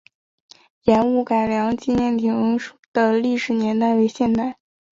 [0.81, 2.57] 盐务改良纪念亭
[2.91, 4.57] 的历史年代为现代。